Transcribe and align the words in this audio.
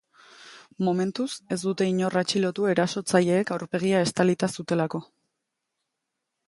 Momentuz, 0.87 1.27
ez 1.55 1.57
dute 1.67 1.87
inor 1.91 2.17
atxilotu 2.23 2.65
erasotzaileek 2.73 3.53
aurpegia 3.57 4.01
estalita 4.09 4.53
zutelako. 4.55 5.07